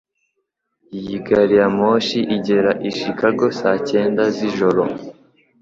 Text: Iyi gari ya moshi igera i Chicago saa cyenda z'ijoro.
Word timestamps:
Iyi 0.97 1.15
gari 1.27 1.55
ya 1.61 1.67
moshi 1.77 2.19
igera 2.35 2.71
i 2.89 2.91
Chicago 2.97 3.45
saa 3.59 3.79
cyenda 3.89 4.23
z'ijoro. 4.35 4.81